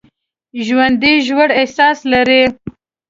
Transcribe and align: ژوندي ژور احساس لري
ژوندي 0.65 1.13
ژور 1.27 1.49
احساس 1.61 1.97
لري 2.11 2.43